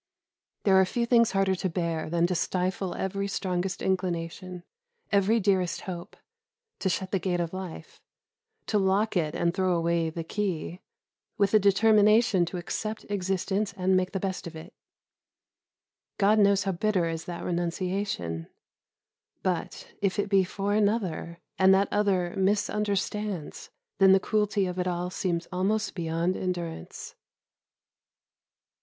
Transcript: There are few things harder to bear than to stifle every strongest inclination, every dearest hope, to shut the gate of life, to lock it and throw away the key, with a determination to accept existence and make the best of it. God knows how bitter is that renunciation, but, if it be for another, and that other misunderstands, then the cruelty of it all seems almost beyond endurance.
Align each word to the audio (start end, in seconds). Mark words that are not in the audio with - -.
There 0.63 0.81
are 0.81 0.85
few 0.85 1.05
things 1.05 1.33
harder 1.33 1.53
to 1.53 1.69
bear 1.69 2.09
than 2.09 2.25
to 2.25 2.33
stifle 2.33 2.95
every 2.95 3.27
strongest 3.27 3.83
inclination, 3.83 4.63
every 5.11 5.39
dearest 5.39 5.81
hope, 5.81 6.17
to 6.79 6.89
shut 6.89 7.11
the 7.11 7.19
gate 7.19 7.39
of 7.39 7.53
life, 7.53 8.01
to 8.65 8.79
lock 8.79 9.15
it 9.15 9.35
and 9.35 9.53
throw 9.53 9.75
away 9.77 10.09
the 10.09 10.23
key, 10.23 10.81
with 11.37 11.53
a 11.53 11.59
determination 11.59 12.45
to 12.47 12.57
accept 12.57 13.05
existence 13.11 13.73
and 13.77 13.95
make 13.95 14.11
the 14.11 14.19
best 14.19 14.47
of 14.47 14.55
it. 14.55 14.73
God 16.17 16.39
knows 16.39 16.63
how 16.63 16.71
bitter 16.71 17.07
is 17.07 17.25
that 17.25 17.43
renunciation, 17.43 18.47
but, 19.43 19.93
if 20.01 20.17
it 20.17 20.29
be 20.31 20.43
for 20.43 20.73
another, 20.73 21.37
and 21.59 21.75
that 21.75 21.93
other 21.93 22.33
misunderstands, 22.35 23.69
then 23.99 24.13
the 24.13 24.19
cruelty 24.19 24.65
of 24.65 24.79
it 24.79 24.87
all 24.87 25.11
seems 25.11 25.47
almost 25.51 25.93
beyond 25.93 26.35
endurance. 26.35 27.13